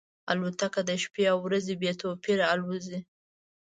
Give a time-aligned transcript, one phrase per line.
[0.31, 2.99] الوتکه د شپې او ورځې بې توپیره الوزي.